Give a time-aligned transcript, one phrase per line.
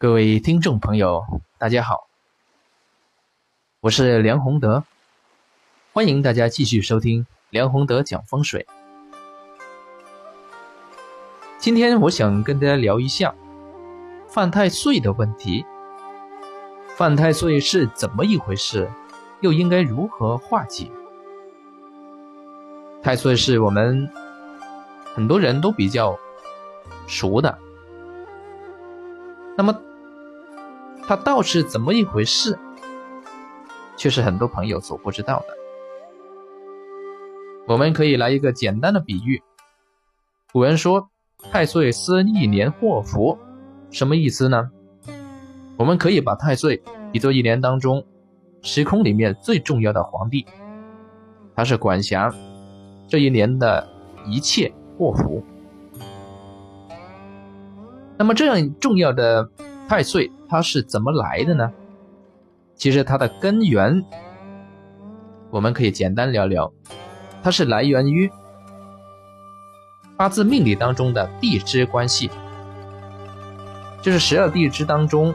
[0.00, 1.24] 各位听众朋友，
[1.58, 2.06] 大家好，
[3.80, 4.84] 我是梁宏德，
[5.92, 8.64] 欢迎大家继续收听梁宏德讲风水。
[11.58, 13.34] 今天我想跟大家聊一下
[14.28, 15.66] 犯太岁的问题。
[16.96, 18.88] 犯太岁是怎么一回事？
[19.40, 20.88] 又应该如何化解？
[23.02, 24.08] 太岁是我们
[25.12, 26.16] 很多人都比较
[27.08, 27.58] 熟的，
[29.56, 29.76] 那么。
[31.08, 32.58] 它倒是怎么一回事，
[33.96, 35.46] 却是很多朋友所不知道的。
[37.66, 39.42] 我们可以来一个简单的比喻。
[40.52, 41.08] 古人说
[41.50, 43.38] “太岁司一年祸福”，
[43.90, 44.70] 什么意思呢？
[45.78, 48.04] 我们可以把太岁比作一年当中
[48.60, 50.44] 时空里面最重要的皇帝，
[51.56, 52.30] 他是管辖
[53.08, 53.88] 这一年的
[54.26, 55.42] 一切祸福。
[58.18, 59.48] 那么这样重要的。
[59.88, 61.72] 太岁它是怎么来的呢？
[62.76, 64.04] 其实它的根源，
[65.50, 66.70] 我们可以简单聊聊，
[67.42, 68.30] 它是来源于
[70.14, 72.30] 八字命理当中的地支关系，
[74.02, 75.34] 就是十二地支当中，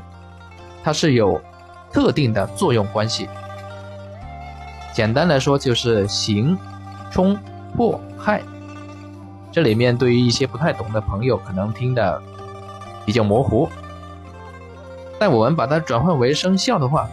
[0.84, 1.42] 它是有
[1.92, 3.28] 特定的作用关系。
[4.94, 6.56] 简单来说就是刑、
[7.10, 7.36] 冲、
[7.76, 8.44] 破、害。
[9.52, 12.22] 这里面对于一些不太懂的朋友，可能听的
[13.04, 13.68] 比较模糊。
[15.24, 17.08] 但我们把它转换为生肖的话，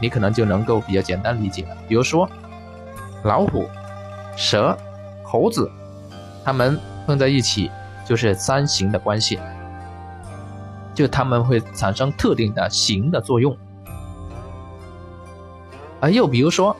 [0.00, 1.76] 你可能就能够比较简单理解了。
[1.86, 2.26] 比如说，
[3.22, 3.68] 老虎、
[4.34, 4.74] 蛇、
[5.22, 5.70] 猴子，
[6.42, 7.70] 它们碰在一起
[8.06, 9.38] 就是三刑的关系，
[10.94, 13.54] 就它们会产生特定的刑的作用。
[16.00, 16.74] 啊，又比如说，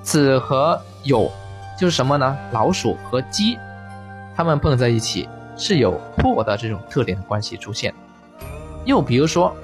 [0.00, 1.30] 子和酉
[1.78, 2.38] 就是什么呢？
[2.52, 3.58] 老鼠和鸡，
[4.34, 5.28] 它们碰在一起。
[5.60, 7.92] 是有破的这种特点的关系出现，
[8.86, 9.54] 又比如说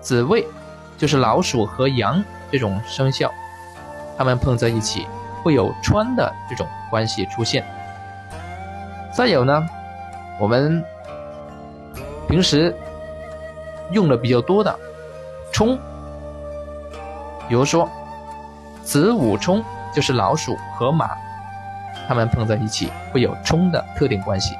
[0.00, 0.44] 子未，
[0.98, 3.32] 就是老鼠和羊这种生肖，
[4.16, 5.06] 它们碰在一起
[5.44, 7.64] 会有穿的这种关系出现。
[9.14, 9.64] 再有呢，
[10.40, 10.84] 我们
[12.28, 12.76] 平时
[13.92, 14.76] 用的比较多的
[15.52, 15.78] 冲，
[17.48, 17.88] 比如说
[18.82, 19.62] 子午冲，
[19.94, 21.10] 就是老鼠和马。
[22.08, 24.56] 它们碰在一起会有冲的特定关系。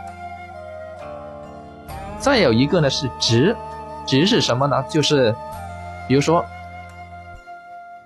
[2.18, 3.56] 再有一个呢是直，
[4.06, 4.84] 直是什么呢？
[4.90, 5.34] 就是
[6.06, 6.44] 比如说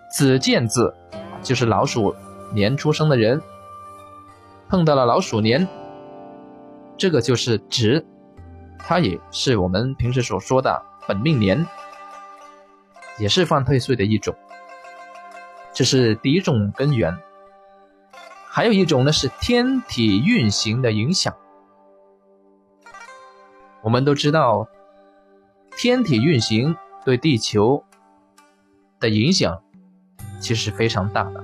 [0.08, 0.94] 子见子，
[1.42, 2.14] 就是老鼠
[2.52, 3.42] 年出生的人
[4.68, 5.66] 碰到了老鼠年，
[6.96, 8.06] 这个就是直，
[8.78, 11.66] 它也是我们平时所说的本命年，
[13.18, 14.32] 也是犯太岁的一种。
[15.72, 17.12] 这是第一种根源。
[18.54, 21.34] 还有一种呢是天体运行的影响。
[23.80, 24.68] 我们都知道，
[25.78, 27.82] 天体运行对地球
[29.00, 29.62] 的影响
[30.38, 31.42] 其实非常大的。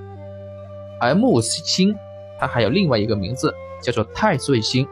[1.01, 1.95] 而木星
[2.39, 4.87] 它还有另外一个名字叫做太岁星，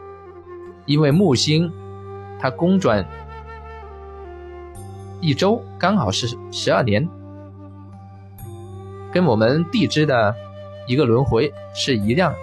[0.88, 1.72] 因为木星
[2.40, 3.06] 它公转
[5.22, 7.08] 一周刚好是十二年，
[9.14, 10.36] 跟我们地支的。
[10.88, 12.34] 一个轮回是一样，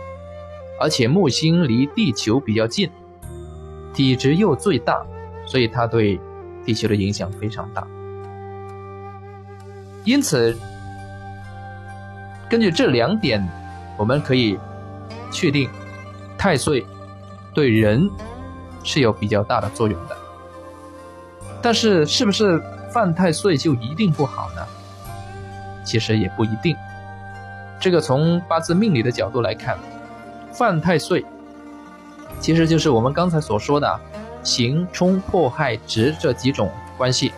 [0.79, 2.91] 而且木星离地球比较近，
[3.93, 5.05] 体积又最大，
[5.47, 6.21] 所以它对
[6.65, 7.87] 地球的影响非常大。
[10.05, 10.55] 因此，
[12.51, 13.43] 根据这两点，
[13.97, 14.59] 我们可以
[15.33, 15.69] 确定
[16.37, 16.87] 太岁
[17.55, 18.09] 对人
[18.83, 20.17] 是有比较大的作用的。
[21.63, 22.63] 但是，是不是
[22.93, 24.63] 犯太岁就一定不好呢？
[25.83, 26.77] 其实也不一定。
[27.85, 29.77] 这个从八字命理的角度来看，
[30.51, 31.23] 犯太岁，
[32.41, 34.01] 其实就是我们刚才所说的
[34.43, 37.35] 刑冲破害直这几种关系。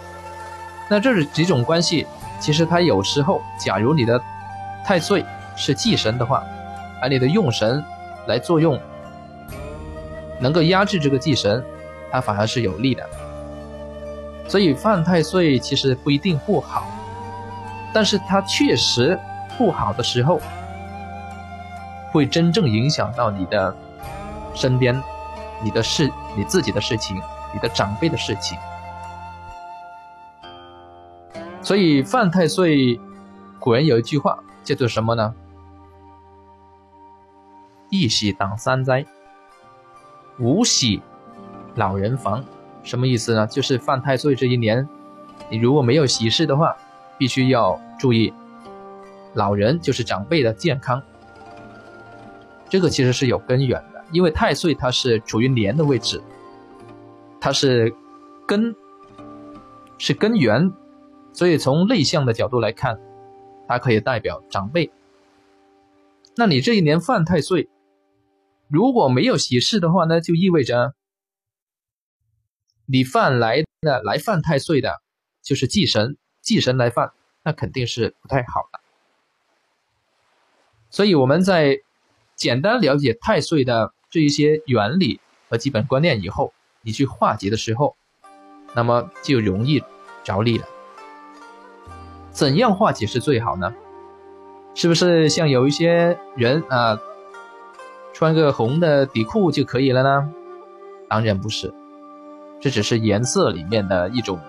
[0.89, 2.07] 那这几种关系，
[2.39, 4.23] 其实它有时候，假如你的
[4.85, 5.25] 太岁
[5.57, 6.45] 是忌神的话，
[7.03, 7.85] 而你的用神
[8.29, 8.81] 来作用，
[10.39, 11.61] 能够压制这个忌神，
[12.13, 13.05] 它反而是有利的。
[14.47, 16.87] 所以犯太岁其实不一定不好，
[17.93, 19.19] 但是它确实。
[19.59, 20.41] 不好的时候，
[22.13, 23.75] 会真正影响到你的
[24.55, 25.03] 身边、
[25.63, 27.17] 你的事、你自己的事情、
[27.53, 28.59] 你的长辈的事情。
[31.63, 33.01] 所以犯太岁，
[33.59, 35.35] 古人有一句话叫做什么呢？
[37.89, 39.05] 一喜挡三灾，
[40.39, 41.03] 无喜
[41.75, 42.45] 老人防。
[42.83, 43.47] 什么意思呢？
[43.49, 44.89] 就是犯太岁这一年，
[45.51, 46.77] 你如果没有喜事的话，
[47.19, 48.33] 必须要注意。
[49.37, 51.03] 老人就是长辈的健康，
[52.71, 56.23] 这个其实是有根源的，因为太岁它是处于年的位置，
[57.39, 57.95] 它是
[58.49, 58.75] 根，
[59.99, 60.73] 是根源，
[61.35, 62.99] 所以从内向的角度来看，
[63.69, 64.91] 它可以代表长辈。
[66.35, 67.69] 那你这一年犯太岁，
[68.69, 70.95] 如果没有喜事的话呢，就意味着
[72.87, 75.03] 你犯来的来犯太岁的，
[75.43, 77.13] 就是忌神，忌神来犯，
[77.45, 78.81] 那肯定是不太好的。
[80.97, 81.81] 所以我们在
[82.37, 85.21] 简单了解太岁的这一些原理
[85.51, 87.95] 和基本观念以后，你去化解的时候，
[88.73, 89.85] 那么就容易
[90.25, 90.65] 着力了。
[92.31, 93.75] 怎样化解是最好呢？
[94.75, 96.99] 是不是像有一些人啊，
[98.15, 100.33] 穿个红的底裤就可以了呢？
[101.11, 101.75] 当然不是，
[102.59, 104.41] 这只是颜色里面的一种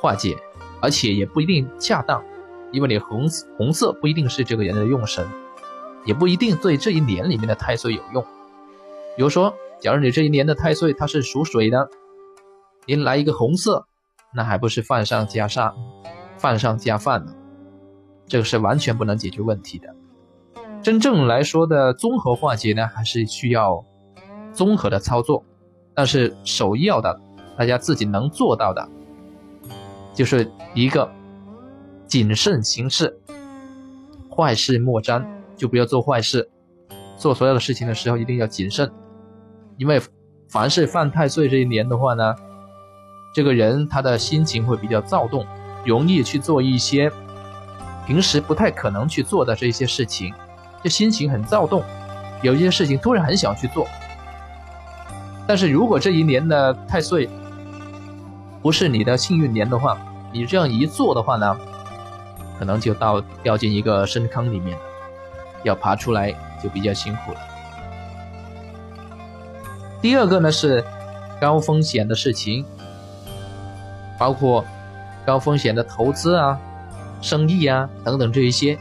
[0.00, 0.38] 化解，
[0.80, 2.22] 而且也不一定恰当。
[2.72, 5.26] 因为你红红色不一定是这个人的用神，
[6.04, 8.22] 也不一定对这一年里面的太岁有用。
[9.16, 11.88] 比如说，假如你这一年的太岁它是属水的，
[12.86, 13.86] 您来一个红色，
[14.32, 15.74] 那还不是犯上加上，
[16.38, 17.34] 犯上加犯呢？
[18.26, 19.94] 这个是完全不能解决问题的。
[20.82, 23.84] 真正来说的综合化解呢，还是需要
[24.52, 25.44] 综合的操作。
[25.92, 27.20] 但是首要的，
[27.58, 28.88] 大家自己能做到的，
[30.14, 31.10] 就是一个。
[32.10, 33.16] 谨慎行事，
[34.28, 35.24] 坏事莫沾，
[35.56, 36.50] 就不要做坏事。
[37.16, 38.90] 做所有的事情的时候一定要谨慎，
[39.76, 40.02] 因为
[40.48, 42.34] 凡是犯太岁这一年的话呢，
[43.32, 45.46] 这个人他的心情会比较躁动，
[45.86, 47.08] 容易去做一些
[48.04, 50.34] 平时不太可能去做的这些事情，
[50.82, 51.80] 就心情很躁动，
[52.42, 53.86] 有一些事情突然很想去做。
[55.46, 57.30] 但是如果这一年的太岁
[58.60, 59.96] 不是你的幸运年的话，
[60.32, 61.56] 你这样一做的话呢？
[62.60, 64.76] 可能就到掉进一个深坑里面，
[65.62, 66.30] 要爬出来
[66.62, 67.40] 就比较辛苦了。
[70.02, 70.84] 第二个呢是
[71.40, 72.66] 高风险的事情，
[74.18, 74.62] 包括
[75.24, 76.60] 高风险的投资啊、
[77.22, 78.78] 生意啊等等这一些，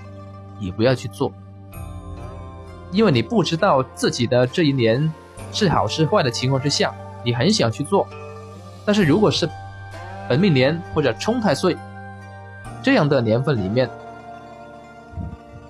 [0.60, 1.31] 也不要去做，
[2.92, 5.10] 因为你不知道自己的这一年
[5.54, 6.94] 是好是坏的情况之下，
[7.24, 8.06] 你很想去做，
[8.86, 9.50] 但是如果是
[10.28, 11.78] 本命年或者冲太岁。
[12.81, 13.90] 这样的年份里面，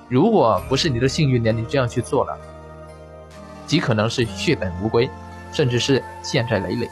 [0.07, 2.37] 如果不是你的幸运年，你这样去做了，
[3.65, 5.09] 极可能是血本无归，
[5.51, 6.89] 甚至是欠债累累。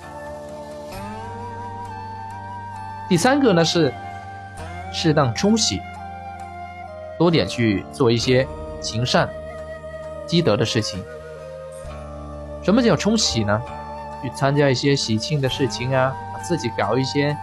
[3.08, 3.94] 第三个呢是
[4.92, 5.80] 适当冲喜，
[7.18, 8.46] 多点去做一些
[8.82, 9.30] 行善
[10.26, 11.02] 积德的事情。
[12.64, 13.62] 什么叫冲喜呢？
[14.22, 17.38] 去参加一些喜庆的事情啊，自己搞一些。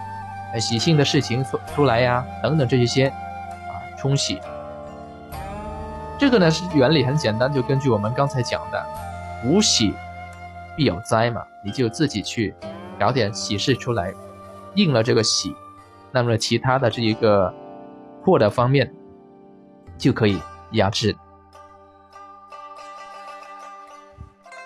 [0.60, 4.40] 喜庆的事情出出来呀，等等这一些，啊，冲喜。
[6.18, 8.86] 这个呢是原理很简单，就根据我们刚才讲的，
[9.44, 9.92] 无喜
[10.76, 12.54] 必有灾嘛，你就自己去
[12.98, 14.14] 搞点喜事出来，
[14.74, 15.54] 应了这个喜，
[16.12, 17.52] 那么其他的这一个
[18.22, 18.94] 祸的方面
[19.98, 20.40] 就可以
[20.72, 21.16] 压制。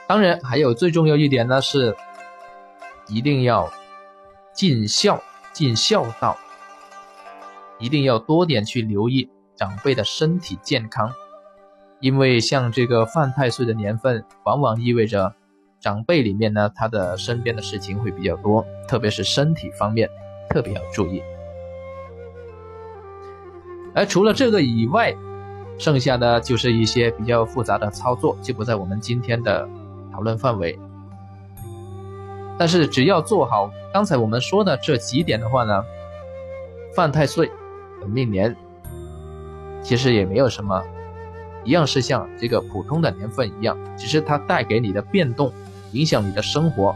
[0.06, 1.96] 当然，还有最重要一点呢是，
[3.08, 3.70] 一定要
[4.52, 5.22] 尽孝。
[5.58, 6.38] 尽孝道，
[7.80, 11.10] 一定要多点去留意长辈的身体健康，
[11.98, 15.34] 因为像这个犯太岁的年份，往往意味着
[15.80, 20.08] 长辈里面呢，他的身边的事情会比较多，特别是身体方面
[20.48, 21.20] 特别要注意。
[23.96, 25.12] 而除了这个以外，
[25.76, 29.68] 剩下的就是一些比较复杂的操作，就不在我们今天的
[30.12, 30.78] 讨论范围。
[32.58, 35.84] 但是只要做好刚才我们说的这几点的话呢，
[36.94, 37.50] 犯太岁
[38.00, 38.54] 本命年
[39.82, 40.82] 其实也没有什么，
[41.64, 45.52] 一样是像这个普通的年份一样，只是它带给你的变动、
[45.92, 46.94] 影响你的生活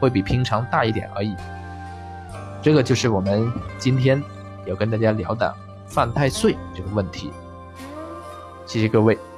[0.00, 1.36] 会比平常大一点而已。
[2.62, 4.22] 这个就是我们今天
[4.66, 5.54] 要跟大家聊的
[5.86, 7.30] 犯太岁这个问题。
[8.64, 9.31] 谢谢各位。